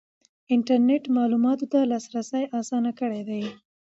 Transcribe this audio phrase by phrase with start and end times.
[0.53, 3.43] انټرنیټ معلوماتو ته لاسرسی اسانه کړی دی.